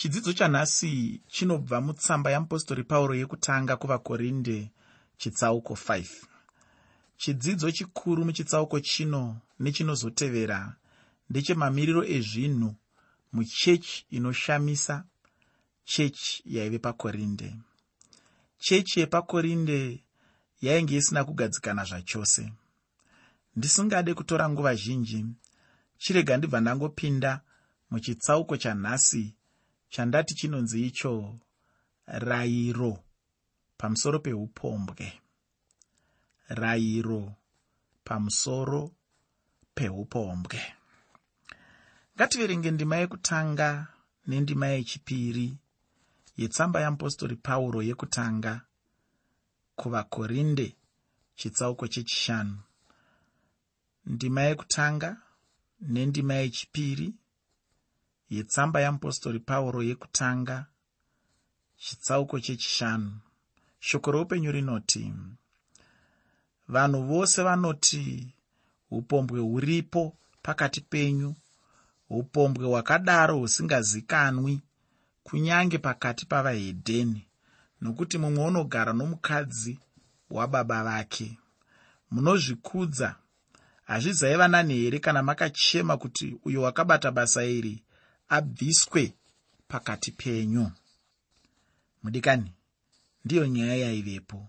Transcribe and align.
chidzidzo 0.00 0.32
chanhasi 0.32 1.20
chinobva 1.28 1.80
mutsamba 1.80 2.30
yamupostori 2.30 2.84
pauro 2.84 3.14
yekutanga 3.14 3.76
kuvakorinde 3.76 4.70
chitsauko 5.20 5.74
5 5.74 6.04
chidzidzo 7.16 7.70
chikuru 7.70 8.24
muchitsauko 8.24 8.80
chino 8.80 9.22
nechinozotevera 9.62 10.58
ndechemamiriro 11.30 12.02
ezvinhu 12.16 12.70
muchechi 13.32 14.06
inoshamisa 14.16 15.04
chechi 15.84 16.42
yaive 16.46 16.78
pakorinde. 16.78 17.48
Chechi 18.58 19.00
yepakorinde 19.00 20.04
yainge 20.60 20.96
isina 20.96 21.24
kugadzikana 21.24 21.84
zvachose. 21.84 22.52
Ndisingade 23.56 24.14
kutora 24.14 24.48
nguva 24.48 24.74
zhinji 24.74 25.26
chirega 25.98 26.36
ndibva 26.36 26.60
ndangopinda 26.60 27.40
muchitsauko 27.90 28.56
chanhasi 28.56 29.34
chandati 29.90 30.34
chinonzi 30.34 30.86
icho 30.86 31.38
rayiro 32.06 33.04
pamusoro 33.78 34.18
peupombwe. 34.18 35.06
Rayiro 36.48 37.34
pamusoro 38.04 38.82
peupombwe. 39.74 40.60
Ngativerenge 42.16 42.70
ndima 42.70 42.96
yekutanga 42.96 43.68
nendima 44.26 44.66
yechipiri 44.66 45.58
yetsamba 46.36 46.80
yamupostori 46.80 47.36
pauro 47.36 47.82
yekutanga 47.82 48.60
kuvakorinde 49.76 50.76
chitsauko 51.38 51.88
chechishanu. 51.88 52.58
Ndima 54.06 54.40
yekutanga 54.42 55.22
nendima 55.80 56.34
yechipiri 56.34 57.14
yetsamba 58.30 58.80
yamupostori 58.80 59.38
pauro 59.38 59.82
yekutanga 59.82 60.66
chitsauko 61.82 62.40
chechishanu. 62.40 63.12
Shoko 63.80 64.10
roupenyu 64.12 64.52
rinoti 64.52 65.12
vanhu 66.68 67.02
vose 67.02 67.42
vanoti 67.42 68.34
upombwe 68.90 69.40
huripo 69.40 70.16
pakati 70.42 70.80
penyu 70.80 71.34
upombwe 72.10 72.66
hwakadaro 72.66 73.38
husingazikanwi 73.38 74.60
kunyange 75.24 75.78
pakati 75.78 76.26
pavahedheni 76.26 77.22
nokuti 77.80 78.18
mumwe 78.18 78.44
unogara 78.44 78.92
nomukadzi 78.92 79.78
wababa 80.30 80.84
vake. 80.84 81.38
Munozvikudza. 82.10 83.16
Hazvizaiva 83.84 84.48
nani 84.48 84.74
here 84.74 84.98
kana 84.98 85.22
makachema 85.22 85.96
kuti 85.96 86.36
uyo 86.44 86.62
wakabata 86.62 87.10
basa 87.10 87.44
iri 87.44 87.82
abviswe 88.36 89.14
pakati 89.68 90.10
penyu. 90.12 90.70
Mudikani 92.02 92.52
ndiyo 93.24 93.46
nyaya 93.46 93.76
yaivepo 93.76 94.48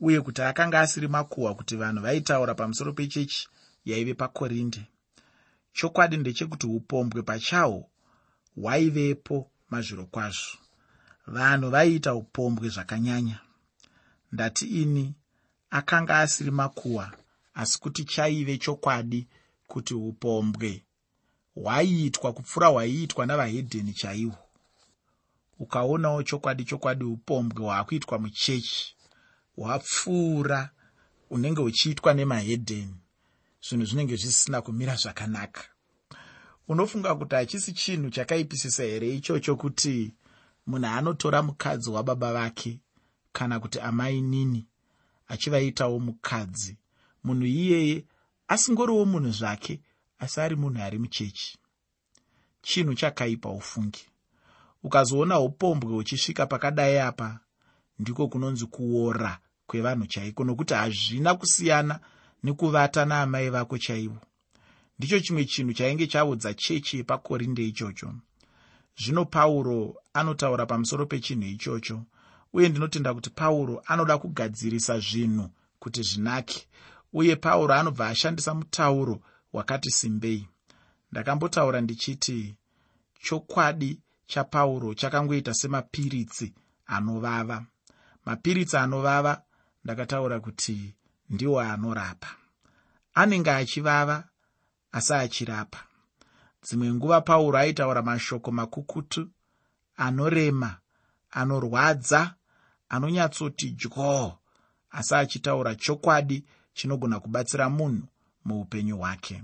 uye 0.00 0.20
kuti 0.20 0.42
akanga 0.42 0.80
asiri 0.80 1.08
makuhwa 1.08 1.54
kuti 1.54 1.76
vanhu 1.76 2.02
vaitaura 2.02 2.54
pamusoro 2.54 2.92
pechechi 2.92 3.48
yaive 3.84 4.14
pakorinde 4.14 4.82
chokwadi 5.72 6.16
ndechekuti 6.16 6.66
upombwe 6.66 7.22
pachahwo 7.22 7.90
hwaivepo 8.56 9.50
mazviro 9.70 10.04
kwazvo 10.06 10.58
vanhu 11.26 11.70
vaiita 11.70 12.14
upombwe 12.14 12.68
zvakanyanya. 12.68 13.38
Ndati 14.32 14.66
ini 14.82 15.14
akanga 15.70 16.18
asiri 16.18 16.50
makuhwa 16.50 17.12
asi 17.54 17.80
kuti 17.80 18.04
chaive 18.04 18.58
chokwadi 18.58 19.26
kuti 19.66 19.94
upombwe 19.94 20.83
hwaiitwa 21.54 22.32
kupfuura 22.32 22.68
hwaiitwa 22.68 23.26
navahedheni 23.26 23.92
chaihwo 23.92 24.44
ukaonawo 25.58 26.22
chokwadi 26.22 26.64
chokwadi 26.64 27.04
upombwe 27.04 27.64
hwaakuitwa 27.64 28.18
muchechi. 28.18 28.96
Hwapfuura 29.56 30.70
unenge 31.30 31.60
huchiitwa 31.60 32.14
nemahedheni. 32.14 32.96
Zvinhu 33.68 33.84
zvinenge 33.86 34.16
zvisina 34.16 34.62
kumira 34.62 34.96
zvakanaka. 34.96 35.64
Unofunga 36.68 37.14
kuti 37.14 37.34
hachisi 37.34 37.72
chinhu 37.72 38.10
chakaipisisa 38.10 38.82
here 38.84 39.14
ichocho 39.14 39.56
kuti 39.56 40.14
munhu 40.66 40.86
anotora 40.86 41.42
mukadzi 41.42 41.90
wababa 41.90 42.32
vake 42.32 42.80
kana 43.32 43.60
kuti 43.60 43.80
amai 43.80 44.20
nini 44.20 44.66
achivaitawo 45.28 45.98
mukadzi? 45.98 46.76
Munhu 47.24 47.46
iyeye 47.46 48.04
asingoriwo 48.48 49.04
munhu 49.04 49.30
zvake 49.30 49.80
asi 50.24 50.40
ari 50.40 50.56
munhu 50.56 50.82
ari 50.82 50.98
muchechi. 50.98 51.58
Chinhu 52.62 52.94
chakaipa 52.94 53.48
ufungi. 53.48 54.04
Ukazoona 54.82 55.40
upombwe 55.40 55.92
huchisvika 55.92 56.46
pakadai 56.46 56.98
apa 56.98 57.40
ndiko 57.98 58.28
kunonzi 58.28 58.66
kuora 58.66 59.38
kwevanhu 59.66 60.06
chaiko 60.06 60.44
nokuti 60.44 60.74
hazvina 60.74 61.34
kusiyana 61.34 62.00
nekuvata 62.42 63.04
naamai 63.04 63.50
vako 63.50 63.78
chaivo. 63.78 64.20
Ndicho 64.98 65.20
chimwe 65.20 65.44
chinhu 65.44 65.72
chainge 65.72 66.06
chaudza 66.06 66.54
chechi 66.54 66.96
yepakorinde 66.96 67.64
ichocho. 67.64 68.14
Zvino 69.00 69.24
pauro 69.24 69.96
anotaura 70.12 70.66
pamusoro 70.66 71.06
pechinhu 71.06 71.46
ichocho 71.48 72.02
uye 72.52 72.68
ndinotenda 72.68 73.14
kuti 73.14 73.30
pauro 73.30 73.82
anoda 73.86 74.18
kugadzirisa 74.18 74.98
zvinhu 74.98 75.50
kuti 75.78 76.02
zvinake. 76.02 76.66
Uye 77.12 77.36
pauro 77.36 77.74
anobva 77.74 78.08
ashandisa 78.08 78.54
mutauro 78.54 79.20
wakati 79.54 79.90
simbei. 79.90 80.48
Ndakambotaura 81.12 81.80
ndichiti 81.80 82.56
chokwadi 83.20 84.00
chapauro 84.26 84.94
chakangoita 84.94 85.54
semapiritsi 85.54 86.54
anovava. 86.86 87.66
Mapiritsi 88.26 88.76
anovava 88.76 89.42
ndakataura 89.84 90.40
kuti 90.40 90.94
ndiwo 91.30 91.60
anorapa. 91.60 92.28
Anenge 93.14 93.50
achivava 93.50 94.24
asi 94.92 95.12
achirapa. 95.14 95.78
Dzimwe 96.62 96.94
nguva 96.94 97.20
pauro 97.20 97.58
aitaura 97.58 98.02
mashoko 98.02 98.50
makukutu 98.52 99.30
anorema 99.96 100.76
anorwadza 101.30 102.34
anonyatsoti 102.88 103.70
dyo 103.70 104.38
asi 104.90 105.14
achitaura 105.14 105.74
chokwadi 105.74 106.44
chinogona 106.74 107.20
kubatsira 107.20 107.68
munhu 107.70 108.06
muupenyu 108.44 108.98
hwake. 108.98 109.42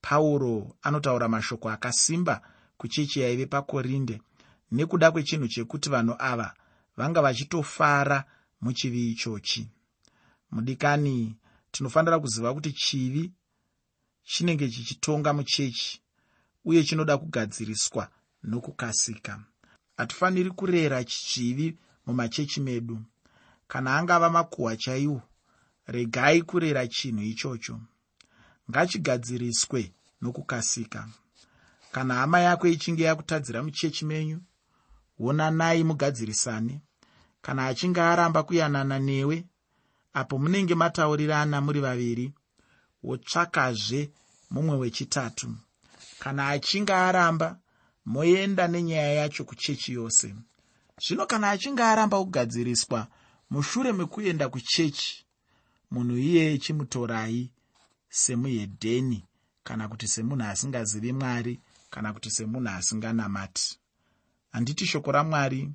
Pauro 0.00 0.76
anotaura 0.82 1.28
mashoko 1.28 1.70
akasimba 1.70 2.42
kuchechi 2.78 3.20
yaive 3.20 3.46
pakorinde 3.46 4.20
nekuda 4.72 5.10
kwechinhu 5.10 5.48
chekuti 5.48 5.88
vanhu 5.90 6.14
ava 6.18 6.54
vanga 6.96 7.22
vachitofara 7.22 8.24
muchivi 8.60 9.10
ichochi. 9.10 9.68
Mudikani 10.50 11.36
tinofanira 11.70 12.18
kuziva 12.18 12.54
kuti 12.54 12.72
chivi 12.72 13.32
chinenge 14.24 14.68
chichitonga 14.68 15.32
muchechi 15.32 16.00
uye 16.64 16.84
chinoda 16.84 17.18
kugadziriswa 17.18 18.10
nokukasika. 18.42 19.40
Hatifaniri 19.96 20.50
kurera 20.50 21.04
chichivi 21.04 21.78
mumachechi 22.06 22.60
medu. 22.60 22.98
Kana 23.68 23.96
angava 23.98 24.30
makuhwa 24.30 24.76
chaiwo 24.76 25.22
regai 25.86 26.42
kurera 26.42 26.86
chinhu 26.88 27.22
ichocho 27.22 27.80
ngachigadziriswe 28.70 29.92
nokukasika. 30.20 31.08
Kana 31.92 32.14
hama 32.14 32.40
yako 32.40 32.66
ichinge 32.66 33.02
yakutadzira 33.02 33.62
muchechi 33.62 34.04
menyu 34.04 34.40
onanai 35.20 35.84
mugadzirisane. 35.84 36.80
Kana 37.42 37.66
achinge 37.66 38.00
aramba 38.00 38.42
kuyanana 38.42 38.98
newe 38.98 39.44
apo 40.12 40.38
munenge 40.38 40.74
mataurirana 40.74 41.60
muri 41.60 41.80
vaviri 41.80 42.32
wotsvakazve 43.02 44.10
mumwe 44.50 44.76
wechitatu. 44.76 45.48
Kana 46.18 46.48
achinge 46.48 46.92
aramba 46.92 47.58
moenda 48.06 48.68
nenyaya 48.68 49.12
yacho 49.12 49.44
kuchechi 49.44 49.92
yose. 49.92 50.34
Zvino 51.04 51.26
kana 51.26 51.50
achinge 51.50 51.82
aramba 51.82 52.18
kugadziriswa 52.18 53.06
mushure 53.50 53.92
mekuenda 53.92 54.48
kuchechi 54.48 55.24
munhu 55.90 56.16
iyeye 56.16 56.58
chimutorai 56.58 57.50
semuhedheni 58.08 59.24
kana 59.64 59.88
kuti 59.88 60.08
semunhu 60.08 60.44
asingazivi 60.44 61.12
mwari 61.12 61.60
kana 61.90 62.12
kuti 62.12 62.30
semunhu 62.30 62.68
asinganamati. 62.68 63.78
Handiti 64.50 64.86
shoko 64.86 65.12
ramwari 65.12 65.72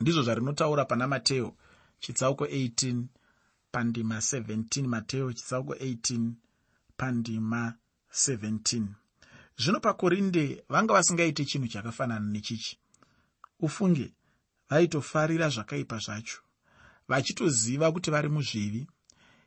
ndizvo 0.00 0.22
zvarinotaura 0.22 0.84
pana 0.84 1.08
mateo 1.08 1.56
chitsauko 2.00 2.44
18 2.44 3.04
pandima 3.72 4.16
17 4.16 4.86
mateo 4.86 5.32
chitsauko 5.32 5.74
18 5.74 6.30
pandima 6.96 7.74
17 8.12 8.86
zvino 9.58 9.80
pakorinde 9.80 10.64
vanga 10.68 10.94
vasingaiti 10.94 11.44
chinhu 11.44 11.68
chakafanana 11.68 12.26
nechichi. 12.26 12.78
Ufunge 13.60 14.14
vaitofarira 14.70 15.48
zvakaipa 15.48 15.98
zvacho 15.98 16.38
vachitoziva 17.08 17.92
kuti 17.92 18.10
vari 18.10 18.28
muzvivi 18.28 18.86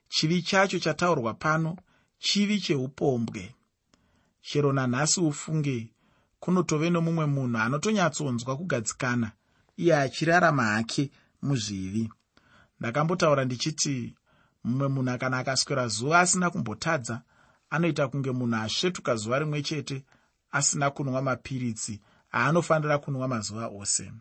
chivi 0.08 0.42
chacho 0.42 0.80
chataurwa 0.80 1.34
pano 1.34 1.78
chivi 2.20 2.60
cheupombwe 2.60 3.56
chero 4.42 4.74
nanhasi 4.74 5.20
ufunge 5.20 5.90
kunotove 6.40 6.90
nomumwe 6.90 7.26
munhu 7.26 7.58
anotonyatsonzwa 7.58 8.58
kugadzikana 8.58 9.32
iye 9.78 9.96
achirarama 9.98 10.64
hake 10.64 11.12
muzvivi. 11.42 12.12
Ndakambotaura 12.80 13.46
ndichiti 13.46 14.16
mumwe 14.64 14.88
munhu 14.88 15.18
kana 15.20 15.38
akaswera 15.38 15.88
zuva 15.88 16.20
asina 16.20 16.50
kumbotadza 16.50 17.22
anoita 17.70 18.08
kunge 18.08 18.32
munhu 18.32 18.56
asvetuka 18.56 19.16
zuva 19.16 19.40
rimwe 19.40 19.62
chete 19.62 19.98
asina 20.52 20.92
kunwa 20.92 21.22
mapiritsi 21.22 22.02
aanofanira 22.34 22.98
kunwa 22.98 23.28
mazuva 23.28 23.68
ose. 23.68 24.12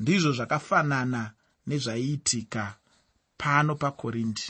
Ndizvo 0.00 0.32
zvakafanana 0.32 1.32
nezvaiitika 1.66 2.64
pano 3.40 3.74
pakorindi 3.74 4.46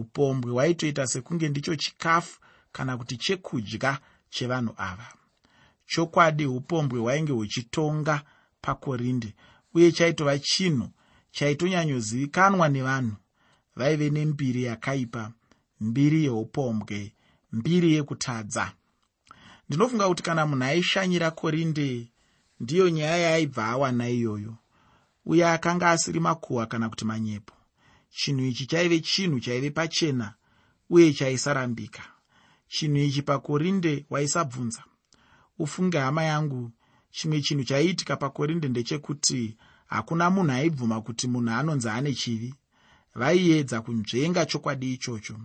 upombwe 0.00 0.52
hwaitoita 0.52 1.06
sekunge 1.06 1.48
ndicho 1.48 1.76
chikafu 1.76 2.40
kana 2.72 2.96
kuti 2.96 3.16
chekudya 3.16 3.98
chevanhu 4.30 4.74
ava. 4.76 5.08
Chokwadi 5.86 6.46
upombwe 6.46 7.00
hwainge 7.00 7.32
huchitonga 7.32 8.22
pakorinde 8.60 9.34
uye 9.74 9.92
chaitova 9.92 10.38
chinhu 10.38 10.88
chaitonyanyozivikanwa 11.30 12.68
nevanhu 12.68 13.16
vaive 13.76 14.10
nembiri 14.10 14.62
yakaipa 14.62 15.32
mbiri 15.80 16.24
yeupombwe 16.24 17.12
mbiri 17.52 17.92
yekutadza. 17.94 18.72
Ndinofunga 19.68 20.08
kuti 20.08 20.22
kana 20.22 20.46
munhu 20.46 20.64
aishanyira 20.64 21.30
korinde 21.30 22.08
ndiyo 22.60 22.88
nyaya 22.90 23.16
yaaibva 23.18 23.64
awana 23.66 24.08
iyoyo 24.08 24.54
uye 25.26 25.48
akanga 25.48 25.90
asiri 25.90 26.20
makuhwa 26.20 26.66
kana 26.66 26.88
kuti 26.88 27.04
manyepo 27.04 27.53
chinhu 28.16 28.44
ichi 28.46 28.66
chaive 28.66 29.00
chinhu 29.00 29.40
chaive 29.40 29.70
pachena 29.70 30.34
uye 30.90 31.12
chaisarambika. 31.12 32.02
Chinhu 32.68 32.96
ichi 32.98 33.22
pakorinde 33.22 34.06
waisabvunza. 34.10 34.82
Ufunge 35.58 35.98
hama 35.98 36.22
yangu 36.24 36.70
chimwe 37.10 37.40
chinhu 37.40 37.64
chaiitika 37.64 38.16
pakorinde 38.16 38.68
ndechekuti 38.68 39.56
hakuna 39.86 40.30
munhu 40.30 40.52
aibvuma 40.52 41.00
kuti 41.00 41.28
munhu 41.28 41.50
anonzi 41.54 41.88
ane 41.88 42.12
chivi. 42.14 42.54
Vaiedza 43.14 43.80
kunzvenga 43.80 44.46
chokwadi 44.46 44.92
ichocho. 44.94 45.36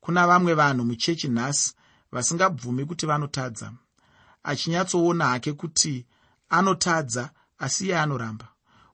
Kuna 0.00 0.26
vamwe 0.26 0.54
vanhu 0.54 0.84
muchechi 0.84 1.28
nhasi 1.28 1.74
vasingabvumi 2.12 2.84
kuti 2.84 3.06
vanotadza. 3.06 3.72
Achinyatsoona 4.42 5.24
hake 5.26 5.52
kuti 5.52 6.06
anotadza 6.48 7.30
asi 7.58 7.84
iye 7.86 7.98
anoramba. 7.98 8.48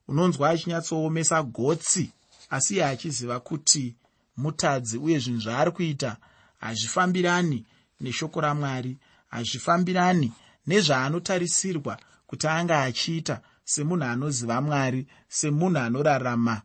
Unonzwa 0.08 0.50
achinyatsoomesa 0.50 1.42
gotsi 1.42 2.12
asi 2.50 2.74
iye 2.74 2.84
achiziva 2.84 3.40
kuti 3.40 3.96
mutadzi 4.36 4.98
uye 4.98 5.18
zvinhu 5.18 5.40
zvaari 5.40 5.70
kuita 5.70 6.16
hazvifambirani 6.58 7.66
neshoko 8.00 8.40
ramwari 8.40 8.98
hazvifambirani 9.28 10.32
nezvaanotarisirwa 10.66 11.94
kuti 12.26 12.46
anga 12.46 12.82
achiita 12.82 13.40
semunhu 13.64 14.04
anoziva 14.04 14.60
mwari 14.60 15.06
semunhu 15.28 15.78
anorarama 15.78 16.62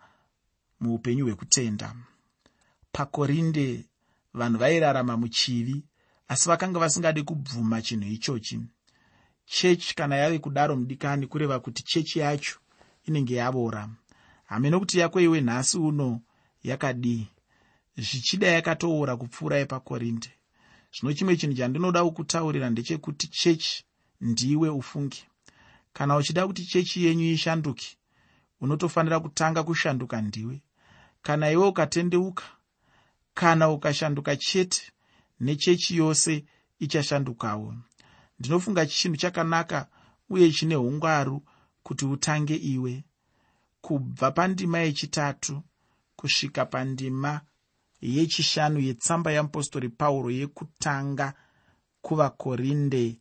muupenyu 0.82 1.26
hwekutenda. 1.26 1.96
Pakorinde 2.92 3.86
vanhu 4.34 4.58
vairarama 4.60 5.18
muchivi 5.18 5.84
asi 6.28 6.50
vakanga 6.50 6.80
vasingadi 6.80 7.24
kubvuma 7.24 7.82
chinhu 7.82 8.08
ichochi. 8.08 8.60
Chechi 9.46 9.96
kana 9.96 10.16
yave 10.16 10.40
kudaro 10.40 10.76
mudikani 10.76 11.28
kureva 11.28 11.60
kuti 11.60 11.84
chechi 11.84 12.20
yacho 12.20 12.60
inenge 13.04 13.36
yavora 13.36 13.90
hamene 14.52 14.80
kuti 14.80 15.00
yako 15.00 15.20
iwe 15.22 15.42
nhasi 15.42 15.78
uno 15.78 16.22
yakadii 16.64 17.28
zvichida 17.98 18.48
yakatoora 18.48 19.14
kupfuura 19.18 19.58
yepakorinde 19.58 20.30
zvino 20.94 21.14
chimwe 21.14 21.34
chinhu 21.40 21.56
chandinoda 21.58 22.04
kukutaurira 22.04 22.70
ndechekuti 22.70 23.28
chechi 23.28 23.86
ndiwe 24.22 24.70
ufungi. 24.70 25.24
Kana 25.94 26.16
uchida 26.16 26.48
kuti 26.48 26.66
chechi 26.66 27.06
yenyu 27.06 27.24
ishanduke 27.32 27.98
unotofanira 28.62 29.20
kutanga 29.20 29.64
kushanduka 29.64 30.22
ndiwe. 30.22 30.62
Kana 31.22 31.52
iwe 31.52 31.68
ukatendeuka 31.68 32.44
kana 33.34 33.70
ukashanduka 33.70 34.36
chete 34.36 34.82
nechechi 35.40 35.96
yose 35.98 36.46
ichashandukawo. 36.80 37.74
Ndinofunga 38.40 38.86
chinhu 38.86 39.18
chakanaka 39.18 39.88
uye 40.30 40.52
chine 40.52 40.76
ungwaru 40.76 41.44
kuti 41.84 42.06
utange 42.06 42.56
iwe 42.56 43.04
kubva 43.82 44.32
pandima 44.32 44.80
yechitatu 44.80 45.62
kusvika 46.16 46.66
pandima 46.66 47.42
yechishanu 48.02 48.80
yetsamba 48.80 49.32
yeapostori 49.32 49.90
pauro 49.90 50.32
yekutanga 50.32 51.34
kuvakorinde 52.02 53.20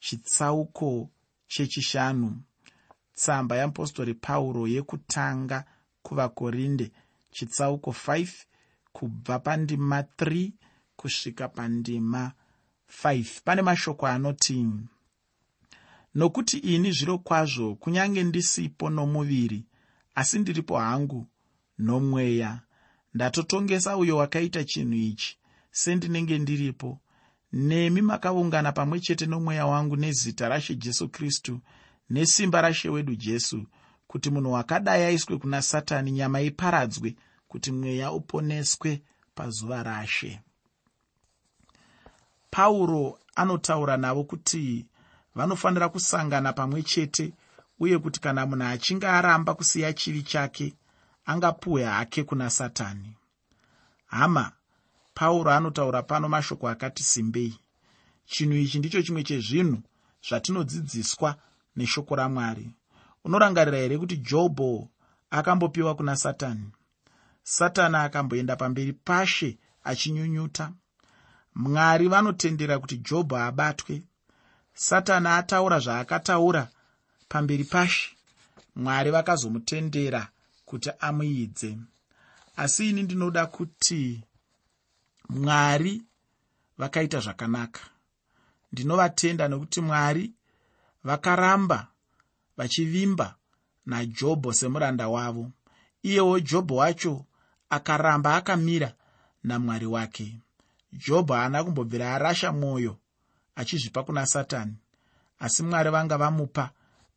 chitsauko 0.00 1.10
chechishanu. 1.46 2.42
Tsamba 3.14 3.56
yeapostori 3.56 4.14
pauro 4.14 4.66
yekutanga 4.66 5.64
kuvakorinde 6.02 6.92
chitsauko 7.30 7.90
5 7.90 8.28
kubva 8.92 9.38
pandima 9.38 10.00
3 10.00 10.52
kusvika 10.96 11.48
pandima 11.48 12.32
5 13.02 13.40
pane 13.44 13.62
mashoko 13.62 14.06
anoti 14.06 14.66
nokuti 16.14 16.58
ini 16.58 16.92
zviro 16.92 17.18
kwazvo 17.18 17.74
kunyange 17.74 18.24
ndisipo 18.24 18.90
nomuviri 18.90 19.64
asi 20.14 20.38
ndiripo 20.38 20.78
hangu 20.78 21.26
nomweya. 21.78 22.60
Ndatotongesa 23.14 23.96
uyo 23.96 24.16
wakaita 24.16 24.64
chinhu 24.64 24.94
ichi 24.94 25.38
sendinenge 25.70 26.38
ndiripo. 26.38 27.00
Nemi 27.52 28.02
makaungana 28.02 28.72
pamwe 28.72 29.00
chete 29.00 29.26
nomweya 29.26 29.66
wangu 29.66 29.96
nezita 29.96 30.48
rashe 30.48 30.74
jesu 30.74 31.08
kristu 31.08 31.60
nesimba 32.10 32.60
rashe 32.60 32.88
wedu 32.88 33.14
jesu 33.14 33.66
kuti 34.06 34.30
munhu 34.30 34.52
wakadai 34.52 35.02
aiswe 35.02 35.38
kuna 35.38 35.62
satani 35.62 36.12
nyama 36.12 36.40
iparadzwe 36.40 37.16
kuti 37.48 37.72
mweya 37.72 38.12
uponeswe 38.12 39.02
pazuva 39.34 39.82
rashe. 39.82 40.40
Pauro 42.50 43.18
anotaura 43.34 43.96
navo 43.96 44.24
kuti 44.24 44.86
vanofanira 45.34 45.88
kusangana 45.88 46.52
pamwe 46.52 46.82
chete 46.82 47.32
uye 47.80 47.98
kuti 47.98 48.20
kana 48.20 48.46
munhu 48.46 48.64
achinge 48.66 49.06
aramba 49.06 49.54
kusiya 49.54 49.92
chivi 49.92 50.22
chake 50.22 50.74
angapuhwe 51.24 51.84
hake 51.84 52.24
kuna 52.24 52.50
satani. 52.50 53.16
Hama 54.06 54.52
pauro 55.14 55.50
anotaura 55.50 56.02
pano 56.02 56.28
mashoko 56.28 56.68
akati 56.68 57.02
simbei. 57.02 57.58
Chinhu 58.26 58.56
ichi 58.56 58.78
ndicho 58.78 59.02
chimwe 59.02 59.22
chezvinhu 59.22 59.78
zvatinodzidziswa 60.28 61.36
neshoko 61.76 62.16
ramwari. 62.16 62.70
Unorangarira 63.24 63.78
here 63.78 63.98
kuti 63.98 64.16
jobho 64.16 64.88
akambopiwa 65.30 65.94
kuna 65.94 66.16
satani? 66.16 66.70
Satani 67.42 67.96
akamboenda 67.96 68.56
pamberi 68.56 68.92
pashe 68.92 69.58
achinyunyuta. 69.84 70.72
Mwari 71.54 72.08
vanotendera 72.08 72.78
kuti 72.78 72.96
jobho 72.98 73.36
abatwe. 73.36 74.02
Satani 74.74 75.28
ataura 75.28 75.78
zvaakataura 75.78 76.68
pamberi 77.30 77.64
pashe 77.64 78.06
mwari 78.76 79.10
vakazomutendera 79.10 80.22
kuti 80.68 80.90
amuidze 81.00 81.70
asi 82.56 82.90
ini 82.90 83.02
ndinoda 83.02 83.46
kuti 83.46 84.00
mwari 85.28 86.02
vakaita 86.78 87.20
zvakanaka. 87.20 87.80
Ndinovatenda 88.72 89.48
nokuti 89.48 89.80
mwari 89.80 90.32
vakaramba 91.04 91.78
vachivimba 92.56 93.34
najobho 93.86 94.52
semuranda 94.52 95.08
wavo. 95.08 95.50
Iyewo 96.02 96.40
jobho 96.40 96.74
wacho 96.76 97.24
akaramba 97.70 98.36
akamira 98.36 98.94
namwari 99.44 99.86
wake. 99.86 100.36
Jobho 100.92 101.34
haana 101.34 101.64
kumbobvira 101.64 102.14
arasha 102.14 102.52
mwoyo 102.52 102.96
achizvipa 103.56 104.02
kuna 104.02 104.26
satani 104.26 104.74
asi 105.38 105.62
mwari 105.62 105.90
vanga 105.90 106.18
vamupa 106.18 106.70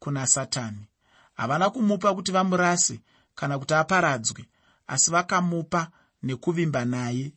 kuna 0.03 0.27
satani. 0.27 0.87
Havana 1.33 1.69
kumupa 1.69 2.15
kuti 2.15 2.31
vamurase 2.31 2.99
kana 3.35 3.59
kuti 3.59 3.73
aparadzwe 3.73 4.45
asi 4.87 5.11
vakamupa 5.11 5.91
nekuvimba 6.23 6.85
naye. 6.85 7.33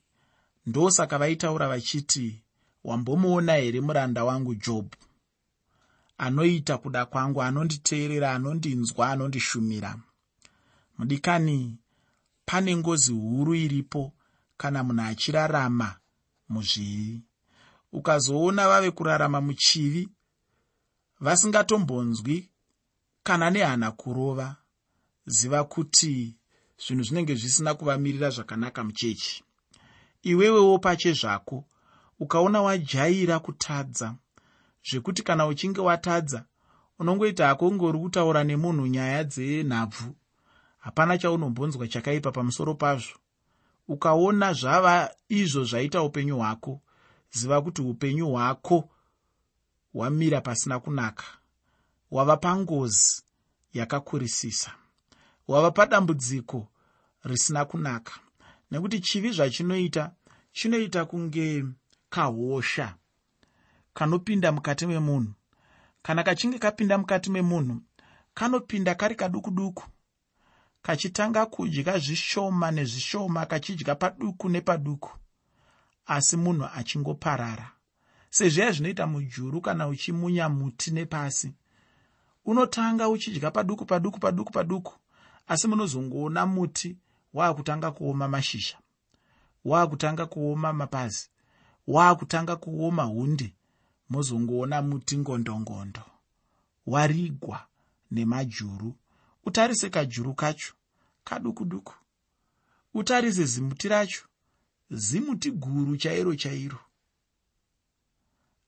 Ndosaka 0.67 1.19
vaitaura 1.19 1.69
vachiti 1.69 2.43
wambomuona 2.85 3.53
here 3.55 3.81
muranda 3.81 4.25
wangu 4.25 4.55
jobhu 4.55 4.97
anoita 6.19 6.79
kuda 6.79 7.07
kwangu 7.07 7.43
anonditeerera 7.43 8.33
anondinzwa 8.33 9.11
anondishumira. 9.11 9.97
Mudikani 10.99 11.79
pane 12.47 12.77
ngozi 12.77 13.13
huru 13.13 13.55
iripo 13.55 14.13
kana 14.57 14.85
munhu 14.85 15.03
achirarama 15.03 15.97
muzvivi 16.49 17.23
ukazoona 17.93 18.69
vave 18.69 18.91
kurarama 18.91 19.41
muchivi 19.41 20.09
vasingatombonzwi 21.21 22.51
kana 23.27 23.51
nehana 23.51 23.91
kurova 23.93 24.57
ziva 25.27 25.65
kuti 25.65 26.37
zvinhu 26.79 27.03
zvinenge 27.05 27.35
zvisina 27.35 27.75
kuvamirira 27.75 28.31
zvakanaka 28.31 28.85
muchechi. 28.85 29.45
Iwewewo 30.23 30.79
pache 30.79 31.13
zvako 31.13 31.65
ukaona 32.21 32.63
wajaira 32.63 33.39
kutadza 33.39 34.15
zvekuti 34.91 35.23
kana 35.23 35.47
uchinge 35.47 35.81
watadza 35.81 36.45
unongoita 36.99 37.47
hako 37.47 37.73
ngori 37.73 37.99
kutaura 37.99 38.45
nemunhu 38.45 38.87
nyaya 38.87 39.25
dzenhabvu. 39.25 40.15
Hapana 40.79 41.19
chaunombonzwa 41.19 41.89
chakaipa 41.89 42.33
pamusoro 42.33 42.75
pazvo. 42.75 43.19
Ukaona 43.89 44.53
zvava 44.53 45.11
izvo 45.29 45.65
zvaita 45.65 46.03
upenyu 46.03 46.37
hwako 46.37 46.81
ziva 47.31 47.63
kuti 47.63 47.83
upenyu 47.83 48.31
hwako 48.31 48.89
hwamira 49.93 50.41
pasina 50.41 50.81
kunaka 50.81 51.25
wava 52.11 52.37
pangozi 52.37 53.23
yakakurisisa. 53.73 54.73
Wava 55.49 55.71
padambudziko 55.71 56.69
risina 57.25 57.65
kunaka. 57.65 58.13
Nekuti 58.71 59.01
chivi 59.01 59.33
zvachinoita 59.33 60.13
chinoita 60.53 61.05
kunge 61.05 61.65
kahosha 62.11 62.95
kanopinda 63.95 64.53
mukati 64.53 64.87
memunhu. 64.87 65.33
Kana 66.03 66.23
kachinge 66.23 66.59
kapinda 66.59 66.99
mukati 66.99 67.31
memunhu 67.31 67.83
kanopinda 68.35 68.95
kari 68.95 69.15
kaduku 69.15 69.51
duku 69.51 69.85
kachitanga 70.83 71.47
kudya 71.47 71.99
zvishoma 71.99 72.71
nezvishoma 72.71 73.47
kachidya 73.47 73.95
paduku 73.95 74.49
nepaduku. 74.49 75.11
Asi 76.07 76.37
munhu 76.37 76.69
achingoparara. 76.75 77.73
Sezviya 78.31 78.73
zvinoita 78.73 79.07
mujuru 79.07 79.61
kana 79.61 79.89
uchimunya 79.89 80.49
muti 80.49 80.91
nepasi 80.91 81.55
unotanga 82.47 83.09
uchidya 83.09 83.51
paduku 83.51 83.85
paduku 83.85 84.19
paduku 84.21 84.53
paduku 84.53 84.95
asi 85.47 85.69
munozongoona 85.69 86.47
muti 86.47 86.97
waakutanga 87.35 87.91
kuoma 87.91 88.29
mashizha 88.29 88.79
waakutanga 89.65 90.27
kuoma 90.27 90.73
mapazi 90.73 91.31
waakutanga 91.87 92.57
kuoma 92.57 93.03
hundi 93.03 93.55
mozongoona 94.09 94.83
muti 94.83 95.19
ngondongondo 95.19 96.03
warigwa 96.87 97.67
nemajuru. 98.11 98.95
Utarise 99.45 99.91
kajuru 99.91 100.35
kacho 100.35 100.75
kaduku 101.25 101.65
duku. 101.65 101.95
Utarise 102.95 103.45
zimuti 103.45 103.89
racho 103.89 104.25
zimuti 104.91 105.51
guru 105.51 105.97
chairo 105.97 106.35
chairo. 106.35 106.79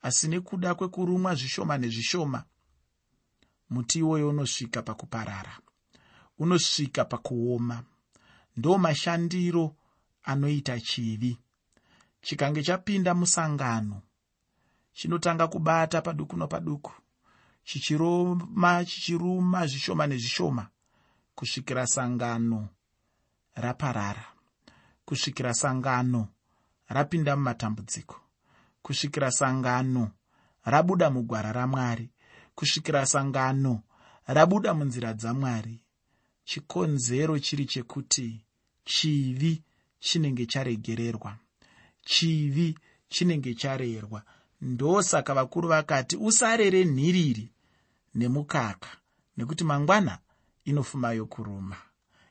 Asi 0.03 0.29
nekuda 0.29 0.75
kwekurumwa 0.75 1.35
zvishoma 1.35 1.79
nezvishoma 1.79 2.45
muti 3.71 3.99
iwoyo 3.99 4.29
unosvika 4.29 4.83
pakuparara 4.83 5.59
unosvika 6.39 7.05
pakuoma. 7.05 7.83
Ndo 8.57 8.79
mashandiro 8.79 9.75
anoita 10.23 10.81
chivi. 10.81 11.39
Chikange 12.21 12.63
chapinda 12.63 13.15
musangano 13.15 14.03
chinotanga 14.99 15.47
kubata 15.49 16.03
paduku 16.03 16.37
nopaduku 16.37 16.93
chichiroma 17.65 18.85
chichiruma 18.85 19.67
zvishoma 19.67 20.07
nezvishoma 20.07 20.65
kusvikira 21.35 21.87
sangano 21.87 22.69
raparara 23.55 24.25
kusvikira 25.05 25.55
sangano 25.55 26.29
rapinda 26.89 27.37
mumatambudziko 27.37 28.17
kusvikira 28.83 29.31
sangano 29.31 30.11
rabuda 30.65 31.11
mugwara 31.11 31.53
ramwari 31.53 32.11
kusvikira 32.59 33.07
sangano 33.07 33.83
rabuda 34.27 34.75
munzira 34.75 35.15
dzamwari. 35.15 35.81
Chikonzero 36.45 37.39
chiri 37.39 37.65
chekuti 37.67 38.45
chivi 38.85 39.63
chinenge 40.01 40.47
charegererwa. 40.47 41.39
Chivi 42.03 42.79
chinenge 43.09 43.55
charerwa. 43.55 44.23
Ndosaka 44.61 45.35
vakuru 45.35 45.69
vakati 45.69 46.17
usarere 46.17 46.85
nhiriri 46.85 47.53
nemukaka 48.15 48.89
nekuti 49.37 49.65
mangwana 49.65 50.19
inofuma 50.65 51.13
yokuruma. 51.13 51.77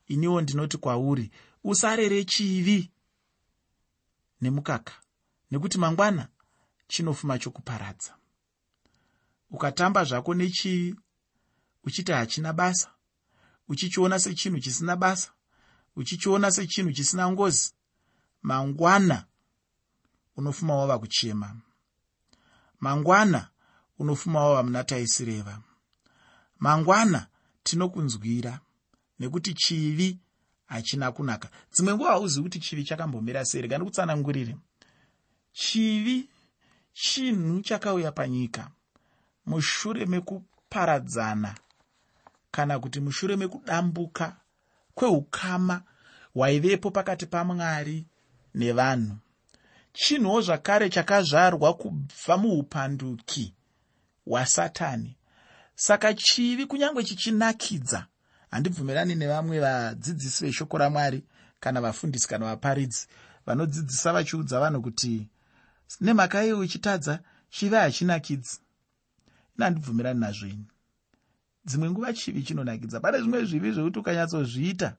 Iniwo 0.07 0.41
ndinoti 0.41 0.77
kwauri 0.77 1.31
usarere 1.63 2.24
chivi 2.24 2.91
nemukaka 4.41 4.93
nekuti 5.51 5.77
mangwana 5.77 6.27
chinofuma 6.88 7.39
chokuparadza 7.39 8.17
ukatamba 9.50 10.04
zvako 10.04 10.34
nechivi 10.34 10.96
uchiti 11.84 12.12
hachina 12.12 12.54
basa 12.54 12.89
uchichiona 13.68 14.20
sechinhu 14.20 14.60
chisina 14.60 14.96
basa 14.96 15.32
uchichiona 15.96 16.51
sechinhu 16.51 16.92
chisina 16.92 17.32
ngozi 17.32 17.74
mangwana 18.42 19.25
unofuma 20.38 20.75
wava 20.75 21.00
kuchema. 21.00 21.56
Mangwana 22.80 23.50
unofuma 24.00 24.46
wava 24.46 24.63
muna 24.63 24.84
taisireva 24.84 25.62
mangwana 26.60 27.27
tinokunzwira 27.63 28.60
nekuti 29.20 29.54
chivi 29.54 30.20
hachina 30.66 31.12
kunaka. 31.12 31.50
Dzimwe 31.72 31.96
nguva 31.96 32.10
hauzivi 32.10 32.44
kuti 32.44 32.60
chivi 32.60 32.84
chakambomira 32.84 33.46
sei 33.46 33.62
rega 33.62 33.77
ndikutsanangurire 33.77 34.58
chivi 35.51 36.30
chinhu 36.94 37.62
chakauya 37.62 38.12
panyika 38.12 38.72
mushure 39.48 40.06
mekuparadzana 40.06 41.56
kana 42.51 42.80
kuti 42.80 43.00
mushure 43.00 43.36
mekudambuka 43.36 44.36
kweukama 44.96 45.82
hwaivepo 46.34 46.92
pakati 46.92 47.25
pamwari 47.25 48.06
nevanhu. 48.56 49.18
Chinhuwo 49.94 50.42
zvakare 50.42 50.89
chakazvarwa 50.89 51.74
kubva 51.74 52.38
muupanduki 52.38 53.54
hwasatani. 54.25 55.16
Saka 55.75 56.13
chivi 56.13 56.66
kunyange 56.66 57.04
chichinakidza 57.04 58.06
handibvumirani 58.51 59.16
nevamwe 59.16 59.60
vadzidzisi 59.60 60.46
veshoko 60.46 60.77
ramwari 60.77 61.24
kana 61.60 61.82
vafundisi 61.82 62.27
kana 62.27 62.46
vaparidzi 62.46 63.08
vanodzidzisa 63.46 64.13
vachiudza 64.13 64.60
vanhu 64.60 64.82
kuti 64.82 65.27
nemhaka 66.01 66.46
iyo 66.46 66.60
uchitadza 66.60 67.20
chivi 67.50 67.75
hachinakidzi 67.75 68.60
ina 69.57 69.65
handibvumirani 69.65 70.19
nazvo 70.19 70.47
ini. 70.47 70.65
Dzimwe 71.65 71.91
nguva 71.91 72.13
chivi 72.13 72.43
chinonakidza? 72.43 72.99
Pane 72.99 73.19
zvimwe 73.19 73.45
zvivi 73.45 73.71
zvokuti 73.71 73.99
ukanyatsozviita 73.99 74.95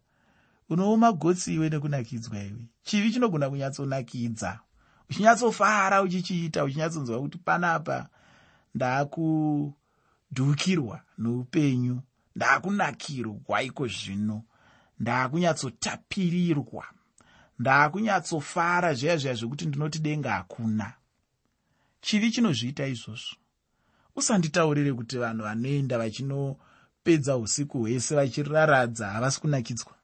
unooma 0.68 1.12
gotsi 1.12 1.54
iwe 1.54 1.70
nekunakidzwa 1.70 2.38
iwe. 2.38 2.66
Chivi 2.82 3.12
chinogona 3.12 3.50
kunyatsonakidza? 3.50 4.60
Uchinyatsofara 5.10 6.02
uchichiita 6.02 6.64
uchinyatsonzwa 6.64 7.20
kuti 7.20 7.38
panapa 7.38 8.08
ndaakudhukirwa 8.74 11.02
noupenyu 11.18 12.00
ndaakunakirwa 12.36 13.62
iko 13.62 13.86
zvino 13.86 14.42
ndaakunyatsotapirirwa 15.00 16.84
ndaakunyatsofara 17.58 18.94
zviya 18.94 19.16
zviya 19.16 19.34
zvekuti 19.34 19.66
ndinoti 19.66 19.98
denga 19.98 20.32
hakuna. 20.32 20.92
Chivi 22.00 22.30
chinozviita 22.30 22.86
izvozvo 22.86 23.36
usanditaurire 24.18 24.92
kuti 24.92 25.18
vanhu 25.18 25.42
vanoenda 25.42 25.98
vachinopedza 25.98 27.36
usiku 27.36 27.78
hwese 27.78 28.14
vachiraradza 28.14 29.10
havasi 29.10 29.40
kunakidzwa. 29.40 29.94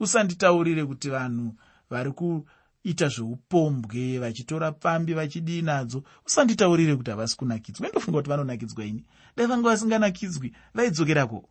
Usanditaurire 0.00 0.84
kuti 0.84 1.10
vanhu 1.10 1.54
vari 1.90 2.12
kuita 2.12 3.08
zveupombwe 3.08 4.18
vachitora 4.18 4.72
pfambi 4.72 5.14
vachidii 5.14 5.62
nadzo. 5.62 6.02
Usanditaurire 6.26 6.96
kuti 6.96 7.10
havasi 7.10 7.36
kunakidzwa. 7.36 7.86
Indofunga 7.88 8.18
kuti 8.18 8.30
vanonakidzwa 8.30 8.84
ini. 8.84 9.04
Dai 9.36 9.46
vanga 9.46 9.68
vasinganakidzwi 9.68 10.54
vaidzokerako. 10.74 11.48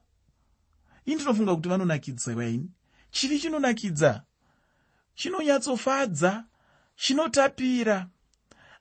Ii 1.07 1.15
ndinofunga 1.15 1.55
kuti 1.55 1.69
vanonakidzwa 1.69 2.45
ini. 2.45 2.71
Chivi 3.11 3.39
chinonakidza? 3.39 4.23
Chinonyatsofadza? 5.15 6.45
Chinotapira? 6.95 8.09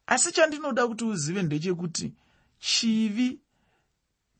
Asi 0.06 0.32
chandinoda 0.32 0.86
kuti 0.86 1.04
uzive 1.04 1.42
ndechekuti 1.42 2.14
chivi 2.62 3.40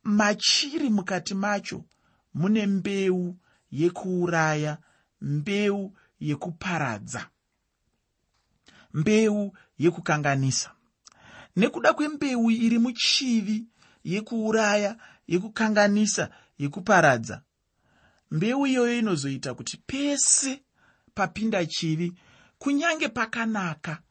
machiri 0.02 0.90
mukati 0.90 1.34
macho. 1.34 1.84
Mune 2.34 2.66
mbeu 2.66 3.36
yekuuraya 3.70 4.78
mbeu 5.20 5.92
yekuparadza 6.20 7.28
mbeu 8.94 9.52
yekukanganisa. 9.78 10.70
Nekuda 11.56 11.92
kwembeu 11.92 12.50
iri 12.50 12.78
muchivi 12.78 13.66
yekuuraya 14.04 14.96
yekukanganisa 15.28 16.30
yekuparadza 16.58 17.42
mbeu 18.30 18.66
iyoyo 18.66 18.98
inozoita 18.98 19.54
kuti 19.54 19.76
pese 19.86 20.62
papinda 21.14 21.66
chivi 21.66 22.12
kunyange 22.58 23.08
pakanaka 23.08 24.02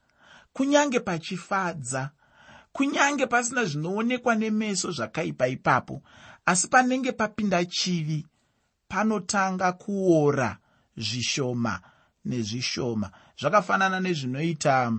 kunyange 0.54 1.00
pachifadza 1.00 2.12
kunyange 2.74 3.28
pasina 3.28 3.66
zvinoonekwa 3.66 4.36
nemeso 4.36 4.92
zvakaipa 4.92 5.48
ipapo 5.48 6.02
asi 6.46 6.68
panenge 6.68 7.12
papinda 7.12 7.66
chivi 7.66 8.26
panotanga 8.88 9.72
kuora 9.72 10.58
zvishoma 10.98 11.82
nezvishoma. 12.26 13.12
Zvakafanana 13.40 14.00
nezvinoita 14.00 14.94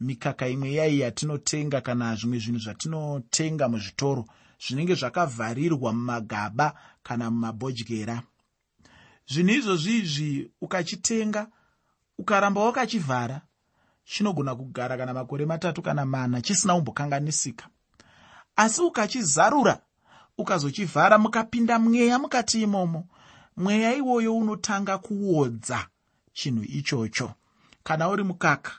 mikaka 0.00 0.48
imwe 0.48 0.72
yai 0.72 1.00
yatinotenga 1.00 1.80
kana 1.80 2.16
zvimwe 2.16 2.38
zvinhu 2.38 2.58
zvatinotenga 2.58 3.68
muzvitoro 3.68 4.24
zvinenge 4.58 4.94
zvakavharirwa 4.94 5.92
mumagaba 5.92 6.74
kana 7.02 7.30
mumabhodyera. 7.30 8.22
Zvinhu 9.26 9.54
izvozvi 9.54 9.96
izvi 9.98 10.50
ukachitenga 10.60 11.46
ukaramba 12.18 12.60
wakachivhara 12.64 13.40
chinogona 14.04 14.54
kugara 14.54 14.96
kana 14.96 15.14
makore 15.14 15.46
matatu 15.46 15.82
kana 15.82 16.04
mana 16.04 16.40
chisina 16.42 16.74
kumbokanganisika. 16.74 17.68
Asi 18.56 18.80
ukachizarura 18.82 19.78
ukazochivhara 20.38 21.18
mukapinda 21.18 21.78
mweya 21.78 22.18
mukati 22.18 22.62
imomo 22.62 23.04
mweya 23.56 23.94
iwoyo 23.94 24.36
unotanga 24.36 24.98
kuodza 24.98 25.86
chinhu 26.32 26.64
ichocho. 26.64 27.32
Kana 27.84 28.08
uri 28.08 28.24
mukaka 28.24 28.72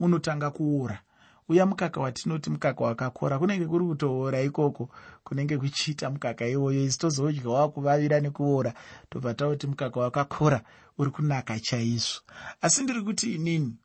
unotanga 0.00 0.50
kuora. 0.50 1.00
Uya 1.48 1.66
mukaka 1.66 2.00
watinoti 2.00 2.50
mukaka 2.50 2.84
wakakora 2.84 3.38
kunenge 3.38 3.66
kuri 3.66 3.84
kutoora 3.84 4.40
ikoko 4.42 4.90
kunenge 5.24 5.58
kuchiita 5.58 6.10
mukaka 6.10 6.46
iwoyo 6.46 6.84
isi 6.84 6.98
tozodya 6.98 7.48
wakuvavira 7.48 8.20
nekuora. 8.20 8.74
Tobva 9.10 9.34
tauti 9.34 9.66
mukaka 9.66 10.00
wakakora 10.00 10.60
uri 10.98 11.10
kunaka 11.10 11.60
chaizvo. 11.60 12.20
Asi 12.60 12.82
ndiri 12.82 13.02
kuti 13.02 13.34
inini 13.34 13.76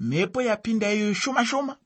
mhepo 0.00 0.42
yapinda 0.42 0.92
iyoyo 0.92 1.14
shoma 1.14 1.46
shoma 1.46 1.76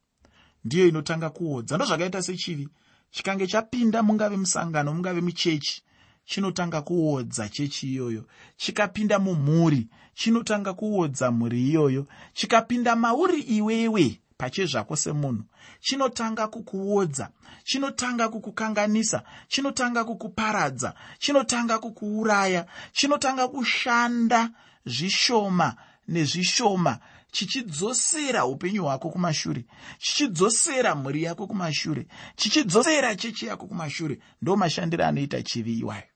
ndiyo 0.65 0.89
inotanga 0.89 1.31
kuodza 1.31 1.77
ndozvakaita 1.77 2.23
sechivi. 2.23 2.69
Chikange 3.11 3.47
chapinda 3.47 4.03
mungave 4.03 4.37
musangano 4.37 4.95
mungave 4.95 5.21
muchechi 5.21 5.83
chinotanga 6.25 6.83
kuodza 6.83 7.49
chechi 7.49 7.93
iyoyo. 7.93 8.27
Chikapinda 8.57 9.19
mumhuri 9.19 9.89
chinotanga 10.15 10.75
kuodza 10.75 11.31
mhuri 11.31 11.69
iyoyo. 11.69 12.07
Chikapinda 12.33 12.97
mauri 12.97 13.41
iwewe 13.41 14.21
pachezvako 14.37 14.97
semunhu. 14.97 15.45
Chinotanga 15.81 16.49
kukuodza 16.49 17.31
chinotanga 17.65 18.29
kukukanganisa 18.29 19.23
chinotanga 19.49 20.05
kukuparadza 20.05 20.95
chinotanga 21.19 21.79
kukuuraya 21.79 22.67
chinotanga 22.93 23.49
kushanda 23.49 24.51
zvishoma 24.87 25.77
nezvishoma 26.09 26.99
chichidzosera 27.35 28.47
upenyu 28.47 28.83
hwako 28.85 29.11
kumashure 29.11 29.65
chichidzosera 29.99 30.95
mhuri 30.95 31.23
yako 31.23 31.47
kumashure 31.47 32.07
chichidzosera 32.37 33.17
chechi 33.17 33.47
yako 33.47 33.67
kumashure 33.67 34.19
ndo 34.43 34.57
mashandiro 34.57 35.05
anoita 35.05 35.43
chivi 35.43 35.79
iwayo. 35.79 36.11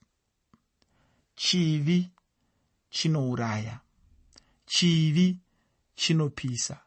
Chivi 1.34 2.10
chinouraya 2.90 3.80
chivi 4.66 5.38
chinopisa 5.94 6.80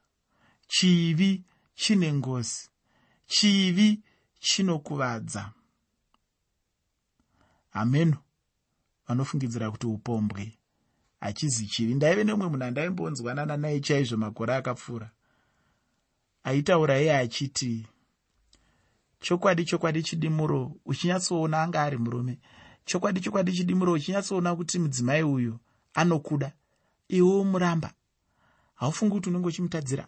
chivi 0.67 1.43
chine 1.75 2.13
ngozi 2.13 2.69
chivi 3.27 4.00
chinokuvadza. 4.39 5.51
Hameno 7.69 8.17
vanofungidzira 9.07 9.71
kuti 9.71 9.88
upombwe 9.88 10.57
hachizi 11.21 11.65
chivi 11.67 11.93
ndaive 11.95 12.23
neumwe 12.23 12.47
munhu 12.49 12.63
andaimbonzwanana 12.63 13.57
naye 13.57 13.79
chaizvo 13.79 14.17
makore 14.17 14.55
akapfuura. 14.55 15.11
Aitaura 16.43 16.99
iye 17.01 17.17
achiti 17.17 17.87
chokwadi 19.19 19.65
chokwadi 19.65 20.03
chidimuro 20.03 20.75
uchinyatsoona 20.85 21.61
anga 21.63 21.81
ari 21.83 21.97
murume. 21.97 22.39
Chokwadi 22.85 23.19
chokwadi 23.21 23.51
chidimuro 23.53 23.91
uchinyatsoona 23.93 24.55
kuti 24.55 24.79
mudzimai 24.79 25.23
uyu 25.23 25.59
anokuda. 25.93 26.53
Iwewo 27.07 27.43
muramba 27.43 27.93
haufungi 28.75 29.13
kuti 29.13 29.29
unenge 29.29 29.47
uchimutadzira. 29.47 30.07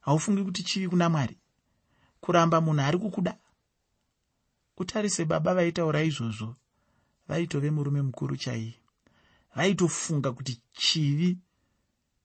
Haufungi 0.00 0.42
kuti 0.44 0.62
chivi 0.62 0.88
kuna 0.88 1.08
mwari? 1.08 1.38
Kuramba 2.20 2.60
munhu 2.60 2.80
ari 2.82 2.98
kukuda? 2.98 3.38
Utarise 4.76 5.24
baba 5.24 5.54
vaitaura 5.54 6.02
izvozvo 6.02 6.56
vaitove 7.28 7.70
murume 7.70 8.02
mukuru 8.02 8.36
chaiye 8.36 8.74
vaitofunga 9.56 10.32
kuti 10.32 10.60
chivi 10.72 11.38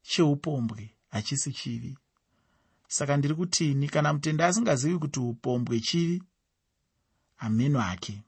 cheupombwe 0.02 0.96
hachisi 1.10 1.52
chivi. 1.54 1.98
Saka 2.88 3.18
ndiri 3.18 3.36
kutini? 3.36 3.88
Kana 3.90 4.14
mutenda 4.14 4.48
asingazivi 4.48 5.00
kuti 5.00 5.20
upombwe 5.20 5.80
chivi 5.80 6.24
hameno 7.36 7.80
hake 7.80 8.24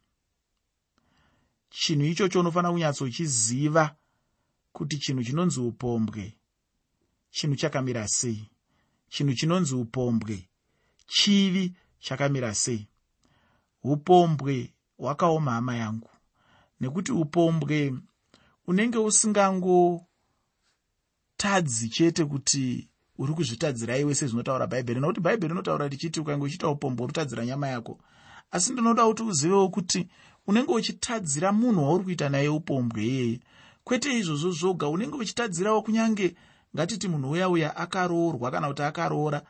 chinhu 1.69 2.06
ichocho 2.06 2.39
unofanira 2.39 2.72
kunyatsochiziva 2.72 3.96
kuti 4.74 4.98
chinhu 4.98 5.24
chinonzi 5.24 5.60
upombwe 5.60 6.38
chinhu 7.32 7.56
chakamira 7.56 8.08
sei? 8.08 8.50
Chinhu 9.10 9.34
chinonzi 9.34 9.76
upombwe 9.76 10.50
chivi 11.08 11.74
chakamira 12.00 12.56
sei? 12.56 12.88
Upombwe 13.84 14.74
hwakaoma 14.98 15.52
hama 15.52 15.76
yangu. 15.76 16.10
Nekuti 16.80 17.12
upombwe 17.12 17.93
unenge 18.67 18.97
usingangotadzi 18.97 20.06
chete 21.89 22.25
kuti 22.25 22.89
uri 23.17 23.34
kuzvitadzira 23.34 23.97
iwe 23.97 24.15
sezvinotaura 24.15 24.67
bhaibheri 24.67 24.99
nokuti 24.99 25.19
bhaibheri 25.21 25.51
rinotaura 25.54 25.88
richiti 25.88 26.19
ukange 26.19 26.45
uchiita 26.45 26.67
upombwe 26.69 27.04
uri 27.04 27.13
kutadzira 27.13 27.45
nyama 27.45 27.67
yako. 27.67 27.99
Asi 28.51 28.73
ndinoda 28.73 29.06
kuti 29.06 29.23
uzivewo 29.23 29.69
kuti 29.69 30.08
unenge 30.47 30.71
uchitadzira 30.71 31.51
munhu 31.51 31.84
wauri 31.84 32.04
kuita 32.04 32.30
naye 32.30 32.49
upombwe 32.49 33.04
iyeye 33.04 33.39
kwete 33.84 34.19
izvozvo 34.19 34.51
zvoga 34.51 34.88
unenge 34.88 35.17
uchitadzirawo 35.17 35.82
kunyange 35.82 36.36
ngatiti 36.75 37.08
munhu 37.08 37.32
uya 37.32 37.49
uya 37.49 37.75
akaroorwa 37.75 38.51
kana 38.51 38.67
kuti 38.67 38.84
akaroora 38.84 39.41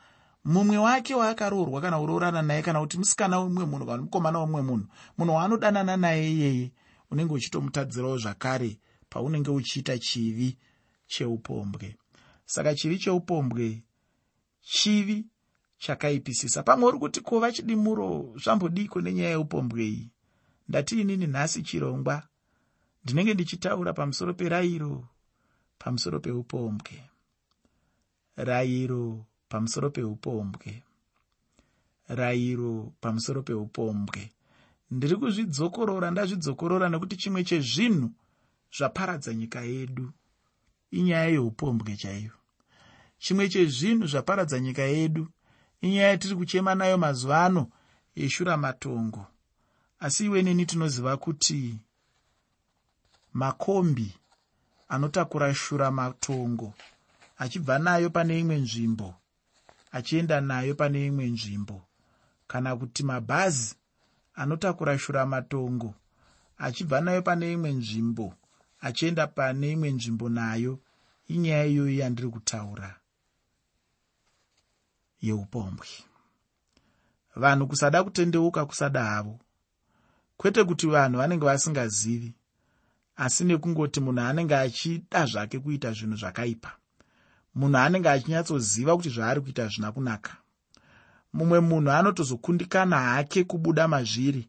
mumwe 0.44 0.78
wake 0.78 1.14
waakaroorwa 1.14 1.80
kana 1.80 1.98
kuroorana 1.98 2.42
naye 2.42 2.62
kana 2.62 2.80
kuti 2.80 2.98
musikana 2.98 3.40
wemumwe 3.40 3.64
munhu 3.64 3.86
kana 3.86 4.02
mukomana 4.02 4.38
wemumwe 4.38 4.62
munhu 4.62 4.86
munhu 5.18 5.34
waanodanana 5.34 5.96
naye 5.96 6.32
iyeye 6.32 6.72
unenge 7.10 7.34
uchitomutadzirawo 7.34 8.18
zvakare 8.18 8.78
paunenge 9.16 9.50
uchiita 9.50 9.98
chivi 9.98 10.56
cheupombwe 11.06 11.96
saka 12.44 12.74
chivi 12.74 12.98
cheupombwe 12.98 13.82
chivi 14.60 15.26
chakaipisisa. 15.78 16.62
Pamwe 16.62 16.88
uri 16.88 16.98
kuti 16.98 17.20
kuva 17.20 17.52
chidimuro 17.52 18.34
zvambodiko 18.42 19.00
nenyaya 19.00 19.30
yeupombwe 19.30 19.84
iyi 19.84 20.10
ndati 20.68 21.00
inini 21.00 21.26
nhasi 21.26 21.62
chirongwa. 21.62 22.28
Ndinenge 23.04 23.34
ndichitaura 23.34 23.92
pamusoro 23.92 24.34
perayiro 24.34 25.08
pamusoro 25.78 26.20
peupombwe 26.20 27.10
rayiro 28.36 29.24
pamusoro 29.48 29.90
peupombwe 29.90 30.82
rayiro 32.08 32.92
pamusoro 33.00 33.42
peupombwe 33.42 34.30
ndiri 34.90 35.16
kuzvidzokorora 35.16 36.10
ndazvidzokorora 36.10 36.88
nekuti 36.88 37.16
chimwe 37.16 37.44
chezvinhu 37.44 38.10
zvaparadza 38.76 39.34
nyika 39.34 39.60
yedu. 39.60 40.12
Inyaya 40.90 41.28
yeupombwe 41.28 41.96
chaiyo. 41.96 42.30
Chimwe 43.18 43.48
chezvinhu 43.48 44.06
zvaparadza 44.06 44.60
nyika 44.60 44.82
yedu 44.82 45.28
inyaya 45.80 46.08
yatiri 46.08 46.34
kuchema 46.36 46.74
nayo 46.74 46.98
mazuva 46.98 47.44
ano 47.44 47.70
yeshura 48.14 48.56
matongo. 48.56 49.26
Asi 49.98 50.24
iwe 50.24 50.42
neni 50.42 50.66
tinoziva 50.66 51.16
kuti 51.16 51.78
makombi 53.32 54.14
anotakura 54.88 55.54
shura 55.54 55.90
matongo 55.90 56.74
achibva 57.38 57.78
nayo 57.78 58.10
pane 58.10 58.40
imwe 58.40 58.56
nzvimbo 58.56 59.14
achienda 59.92 60.40
nayo 60.40 60.74
pane 60.74 61.06
imwe 61.06 61.26
nzvimbo. 61.26 61.82
Kana 62.46 62.76
kuti 62.76 63.02
mabhazi 63.02 63.74
anotakura 64.34 64.98
shura 64.98 65.26
matongo 65.26 65.94
achibva 66.58 67.00
nayo 67.00 67.22
pane 67.22 67.52
imwe 67.52 67.72
nzvimbo 67.72 68.34
achienda 68.80 69.26
pane 69.26 69.70
imwe 69.72 69.90
nzvimbo 69.90 70.28
nayo 70.28 70.80
inyaya 71.28 71.66
iyoyo 71.66 71.94
yandiri 71.98 72.28
kutaura. 72.28 73.00
Yeupombwe 75.20 75.86
vanhu 77.36 77.66
kusada 77.66 78.04
kutendeuka 78.04 78.66
kusada 78.66 79.04
havo. 79.04 79.40
Kwete 80.36 80.64
kuti 80.64 80.86
vanhu 80.86 81.18
vanenge 81.18 81.44
vasingazivi 81.44 82.34
asi 83.16 83.44
nekungoti 83.44 84.00
munhu 84.00 84.20
anenge 84.20 84.56
achida 84.56 85.26
zvake 85.26 85.58
kuita 85.58 85.92
zvinhu 85.92 86.16
zvakaipa 86.16 86.70
munhu 87.54 87.78
anenge 87.78 88.08
achinyatsoziva 88.08 88.96
kuti 88.96 89.08
zvaari 89.08 89.40
kuita 89.40 89.68
zvina 89.68 89.92
kunaka. 89.92 90.36
Mumwe 91.32 91.60
munhu 91.60 91.90
anotozokundikana 91.90 92.98
hake 92.98 93.44
kubuda 93.44 93.88
mazviri 93.88 94.48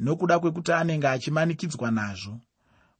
nokuda 0.00 0.38
kwekuti 0.38 0.72
anenge 0.72 1.08
achimanikidzwa 1.08 1.90
nazvo 1.90 2.40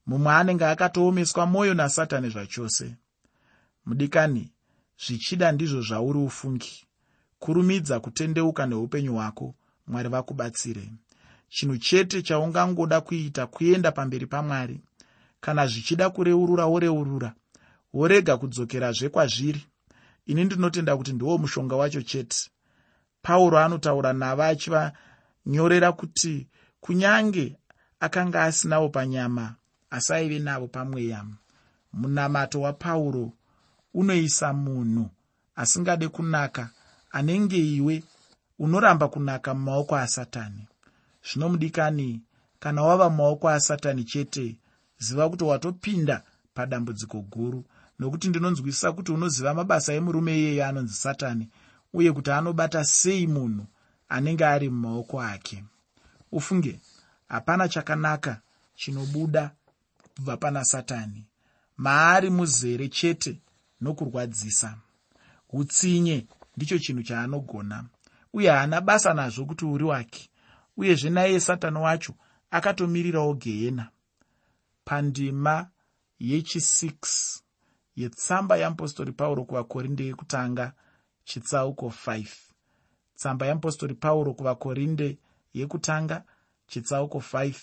mumwe 0.05 0.33
anenge 0.33 0.65
akatoomeswa 0.65 1.45
mwoyo 1.45 1.73
nasatani 1.73 2.29
zvachose. 2.29 2.95
Mudikani 3.85 4.51
zvichida 5.05 5.51
ndizvo 5.51 5.81
zvauri 5.81 6.19
ufungi. 6.19 6.85
Kurumidza 7.39 7.99
kutendeuka 7.99 8.65
neupenyu 8.65 9.13
hwako 9.13 9.55
mwari 9.87 10.09
vakubatsire. 10.09 10.91
Chinhu 11.49 11.77
chete 11.77 12.21
chaungangoda 12.21 13.01
kuita 13.01 13.47
kuenda 13.47 13.91
pamberi 13.91 14.25
pamwari. 14.25 14.81
Kana 15.39 15.67
zvichida 15.67 16.09
kureurura 16.09 16.65
woreurura. 16.65 17.33
Worega 17.93 18.37
kudzokerazve 18.37 19.09
kwazviri. 19.09 19.65
Ini 20.25 20.43
ndinotenda 20.43 20.97
kuti 20.97 21.13
ndiwo 21.13 21.37
mushonga 21.37 21.75
wacho 21.75 22.01
chete. 22.01 22.49
Pauro 23.21 23.59
anotaura 23.59 24.13
navo 24.13 24.43
achivanyorera 24.43 25.91
kuti 25.91 26.47
kunyange 26.79 27.57
akanga 27.99 28.43
asinawo 28.43 28.89
panyama 28.89 29.55
asi 29.95 30.13
aive 30.13 30.39
navo 30.39 30.67
pamweya. 30.67 31.25
Munamato 31.93 32.61
wapauro 32.61 33.31
unoisa 33.93 34.53
munhu 34.53 35.09
asingade 35.55 36.07
kunaka 36.07 36.69
anenge 37.11 37.57
iwe 37.57 38.03
unoramba 38.59 39.07
kunaka 39.07 39.53
mumaoko 39.53 39.95
asatani. 39.95 40.67
Zvino 41.27 41.49
mudikani 41.49 42.21
kana 42.59 42.83
wava 42.83 43.09
mumaoko 43.09 43.49
asatani 43.49 44.03
chete 44.03 44.57
ziva 44.97 45.29
kuti 45.29 45.43
watopinda 45.43 46.23
padambudziko 46.53 47.21
guru 47.21 47.63
nokuti 47.99 48.29
ndinonzwisisa 48.29 48.91
kuti 48.91 49.11
unoziva 49.11 49.53
mabasa 49.53 49.93
emurume 49.93 50.37
iyeyo 50.39 50.65
anonzi 50.65 50.93
satani 50.93 51.49
uye 51.93 52.11
kuti 52.11 52.31
anobata 52.31 52.83
sei 52.83 53.27
munhu 53.27 53.65
anenge 54.09 54.45
ari 54.45 54.69
mumaoko 54.69 55.21
ake. 55.21 55.63
Ufunge 56.31 56.79
hapana 57.27 57.69
chakanaka 57.69 58.41
chinobuda 58.75 59.51
kubva 60.15 60.37
pana 60.37 60.65
satani. 60.65 61.27
Maari 61.77 62.29
muzere 62.29 62.87
chete 62.87 63.41
nokurwadzisa. 63.81 64.77
Utsinye 65.49 66.27
ndicho 66.57 66.79
chinhu 66.79 67.03
chaanogona 67.03 67.85
uye 68.33 68.49
haana 68.49 68.81
basa 68.81 69.13
nazvo 69.13 69.45
kuti 69.45 69.65
uri 69.65 69.83
wake 69.83 70.29
uyezve 70.77 71.09
naiye 71.09 71.39
satani 71.39 71.77
wacho 71.77 72.13
akatomirirawo 72.51 73.33
gehena. 73.33 73.89
Pandima 74.85 75.69
yechi6 76.21 77.39
yetsamba 77.95 78.57
yeapostori 78.57 79.11
pauro 79.11 79.45
kuvakorinde 79.45 80.05
yekutanga 80.05 80.73
chitsauko 81.23 81.87
5 81.87 82.27
tsamba 83.15 83.45
yeapostori 83.45 83.93
pauro 83.95 84.33
kuvakorinde 84.33 85.17
yekutanga 85.53 86.23
chitsauko 86.67 87.17
5 87.17 87.53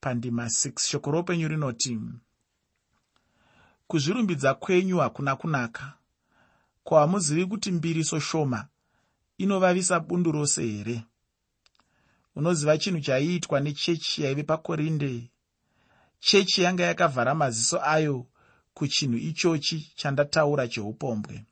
pandima 0.00 0.44
6 0.44 0.88
shoko 0.88 1.10
roupenyu 1.10 1.48
rinoti 1.48 2.00
kuzvirumbidza 3.88 4.54
kwenyu 4.54 4.98
hakuna 4.98 5.36
kunaka. 5.36 5.92
Ko 6.84 6.96
hamuzivi 6.98 7.46
kuti 7.46 7.72
mbiriso 7.72 8.20
shoma 8.20 8.66
inovavisa 9.38 10.00
bundu 10.00 10.32
rose 10.32 10.62
here? 10.66 11.04
Unoziva 12.36 12.78
chinhu 12.78 13.00
chaiitwa 13.00 13.60
nechechi 13.60 14.22
yaive 14.22 14.42
pakorinde? 14.42 15.30
Chechi 16.20 16.62
yanga 16.62 16.82
yakavhara 16.84 17.34
maziso 17.34 17.80
ayo 17.84 18.26
kuchinhu 18.74 19.18
ichochi 19.18 19.92
chandataura 19.96 20.68
cheupombwe. 20.68 21.44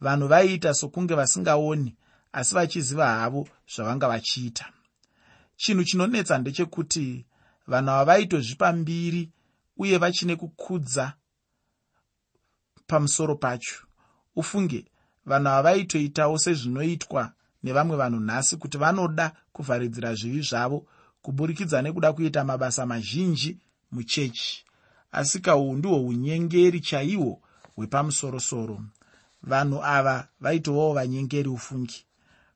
Vanhu 0.00 0.28
vaiita 0.28 0.74
sokunge 0.74 1.14
vasingaoni 1.14 1.96
asi 2.32 2.54
vachiziva 2.54 3.06
havo 3.06 3.48
zvavanga 3.74 4.08
vachiita. 4.08 4.72
Chinhu 5.56 5.84
chinonetsa 5.84 6.38
ndechekuti 6.38 7.26
vanhu 7.66 7.90
ava 7.90 8.04
vaitozvipa 8.04 8.72
mbiri 8.72 9.30
uye 9.76 9.98
vachine 9.98 10.36
kukudza 10.36 11.12
pamusoro 12.86 13.36
pacho. 13.36 13.76
Ufunge 14.36 14.84
vanhu 15.26 15.48
ava 15.48 15.62
vaitoitawo 15.62 16.38
sezvinoitwa 16.38 17.32
nevamwe 17.62 17.96
vanhu 17.96 18.20
nhasi 18.20 18.56
kuti 18.56 18.78
vanoda 18.78 19.32
kuvharidzira 19.52 20.14
zvivi 20.14 20.42
zvavo 20.42 20.86
kuburikidza 21.22 21.82
nekuda 21.82 22.12
kuita 22.12 22.44
mabasa 22.44 22.86
mazhinji 22.86 23.58
muchechi. 23.92 24.64
Asi 25.12 25.40
kahuu 25.40 25.76
ndihwo 25.76 26.06
unyengeri 26.06 26.80
chaihwo 26.80 27.40
hwepamusorosoro. 27.76 28.82
Vanhu 29.42 29.84
ava 29.84 30.28
vaitovawo 30.40 30.92
vanyengeri 30.94 31.48
ufungi. 31.48 32.06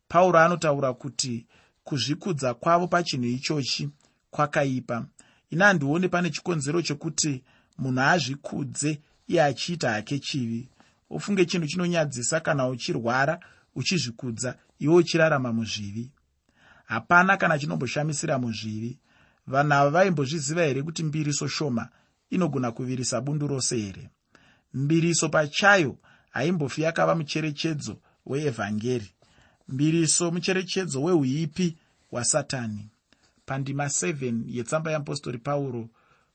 Pauro 0.09 0.39
anotaura 0.39 0.93
kuti 0.95 1.47
kuzvikudza 1.85 2.55
kwavo 2.55 2.87
pachinhu 2.89 3.27
ichochi 3.27 3.89
kwakaipa. 4.31 5.07
Ina 5.51 5.67
handione 5.67 6.09
pane 6.09 6.31
chikonzero 6.31 6.83
chokuti 6.83 7.45
munhu 7.79 8.01
azvikudze 8.01 9.01
iye 9.27 9.43
achiita 9.43 9.91
hake 9.91 10.19
chivi. 10.19 10.69
Ufunge 11.11 11.45
chinhu 11.45 11.67
chinonyadzisa 11.67 12.41
kana 12.41 12.69
uchirwara 12.69 13.41
uchizvikudza 13.75 14.59
iwe 14.79 14.95
uchirarama 14.95 15.53
muzvivi. 15.53 16.11
Hapana 16.85 17.37
kana 17.37 17.59
chinomboshamisira 17.59 18.39
muzvivi. 18.39 18.99
Vanhu 19.47 19.73
ava 19.75 19.91
vaimbozviziva 19.91 20.63
here 20.63 20.83
kuti 20.83 21.03
mbiriso 21.05 21.49
shoma 21.49 21.89
inogona 22.31 22.73
kuvirisa 22.73 23.21
bundu 23.21 23.47
rose 23.47 23.77
here? 23.77 24.11
Mbiriso 24.75 25.29
pachayo 25.29 25.99
haimbofi 26.31 26.83
yakava 26.83 27.15
mucherechedzo 27.15 28.01
weevhangeri. 28.27 29.11
Mbiriso 29.69 30.31
mucherechedzo 30.31 31.03
weuipi 31.03 31.77
hwasatani 32.11 32.91
pandima 33.49 33.85
7 33.85 34.43
yetsamba 34.57 34.91
yeapostori 34.91 35.39
pauro 35.39 35.83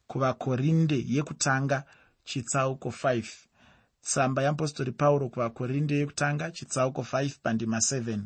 kuvakorinde 0.10 0.98
yekutanga 1.16 1.78
chitsauko 2.26 2.90
5 2.90 3.24
tsamba 4.02 4.42
yeapostori 4.46 4.92
pauro 4.92 5.30
kuvakorinde 5.34 5.96
yekutanga 6.02 6.46
chitsauko 6.52 7.02
5 7.02 7.32
pandima 7.44 7.78
7 7.78 8.20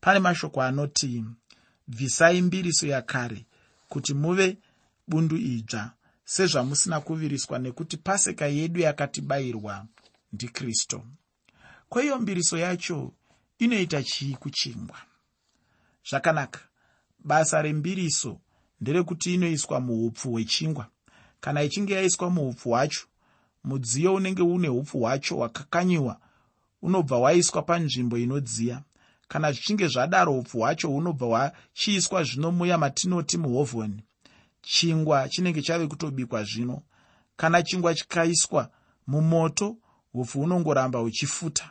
pane 0.00 0.18
mashoko 0.18 0.62
anoti 0.62 1.24
bvisai 1.88 2.42
mbiriso 2.42 2.86
yakare 2.86 3.40
kuti 3.88 4.14
muve 4.14 4.58
bundu 5.08 5.36
idzva 5.36 5.92
sezvamusina 6.24 7.00
kuviriswa 7.00 7.58
nekuti 7.58 7.96
paseka 7.96 8.46
yedu 8.46 8.80
yakatibayirwa 8.80 9.86
ndikristu 10.32 10.98
kweiyo 11.88 12.18
mbiriso 12.18 12.58
yacho 12.58 13.12
inoita 13.58 14.02
chii 14.02 14.34
kuchingwa? 14.34 14.98
Zvakanaka 16.10 16.60
basa 17.24 17.62
rembiriso 17.62 18.40
nderekuti 18.80 19.34
inoiswa 19.34 19.80
muupfu 19.80 20.30
hwechingwa. 20.32 20.86
Kana 21.40 21.62
ichinge 21.62 21.94
yaiswa 21.94 22.30
muupfu 22.30 22.68
hwacho 22.70 23.06
mudziyo 23.64 24.14
unenge 24.14 24.42
une 24.42 24.68
upfu 24.68 24.98
hwacho 24.98 25.36
hwakakanyiwa 25.36 26.20
unobva 26.82 27.18
waiswa 27.18 27.62
panzvimbo 27.62 28.18
inodziya. 28.18 28.82
Kana 29.28 29.52
zvichinge 29.52 29.88
zvadaro 29.88 30.38
upfu 30.38 30.58
hwacho 30.58 30.88
hunobva 30.88 31.26
hwachiiswa 31.26 32.24
zvino 32.24 32.52
muya 32.52 32.78
matinoti 32.78 33.38
muhovhoni 33.38 34.02
chingwa 34.62 35.28
chinenge 35.28 35.62
chave 35.62 35.86
kutobikwa 35.86 36.44
zvino. 36.44 36.82
Kana 37.36 37.62
chingwa 37.62 37.94
chikaiswa 37.94 38.70
mumoto 39.06 39.76
upfu 40.14 40.40
hunongoramba 40.40 40.98
huchifuta 40.98 41.70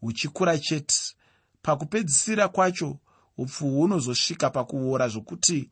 huchikura 0.00 0.58
chete. 0.58 0.96
Pakupedzisira 1.62 2.48
kwacho 2.48 2.98
upfu 3.38 3.70
hunozosvika 3.70 4.50
pakuora 4.50 5.08
zvokuti 5.08 5.70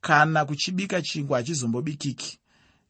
kana 0.00 0.44
kuchibika 0.44 1.02
chingwa 1.02 1.38
hachizombobikiki. 1.38 2.38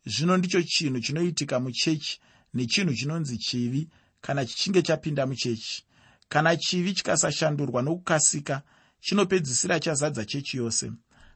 Zvino 0.06 0.36
ndicho 0.36 0.62
chinhu 0.62 1.00
chinoitika 1.00 1.60
muchechi 1.60 2.20
nechinhu 2.54 2.94
chinonzi 2.94 3.38
chivi. 3.38 3.88
Kana 4.20 4.46
chichinge 4.46 4.82
chapinda 4.82 5.26
muchechi 5.26 5.84
kana 6.28 6.56
chivi 6.56 6.94
chikasashandurwa 6.94 7.82
nokukasika 7.82 8.62
chinopedzisira 9.00 9.80
chazadza 9.80 10.24
chechi 10.24 10.56
yose. 10.56 10.92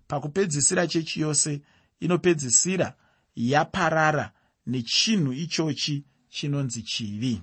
Pakupedzisira 0.09 0.87
chechi 0.87 1.21
yose 1.21 1.61
inopedzisira 2.01 2.95
yaparara 3.37 4.33
nechinhu 4.67 5.33
ichochi 5.33 6.05
chinonzi 6.29 6.83
chivi. 6.83 7.43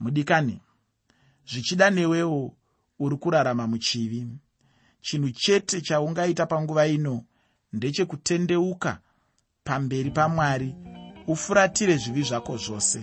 Mudikani 0.00 0.60
zvichida 1.46 1.90
newewo 1.90 2.56
uri 2.98 3.16
kurarama 3.16 3.66
muchivi. 3.66 4.26
Chinhu 5.00 5.30
chete 5.30 5.80
chaungaita 5.80 6.46
panguva 6.46 6.86
ino 6.86 7.24
ndechekutendeuka 7.72 8.98
pamberi 9.64 10.10
pamwari 10.10 10.74
ufuratire 11.26 11.96
zvivi 11.96 12.22
zvako 12.22 12.56
zvose 12.56 13.00